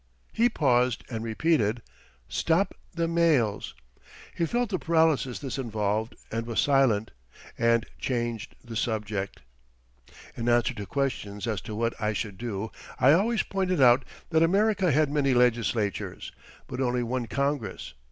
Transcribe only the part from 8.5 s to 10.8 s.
the subject. In answer